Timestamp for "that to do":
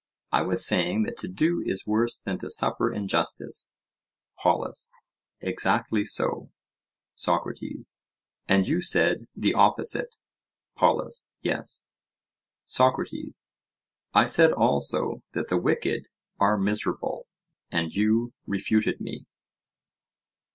1.03-1.61